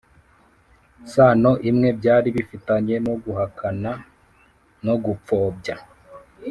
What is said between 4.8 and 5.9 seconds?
no gupfobya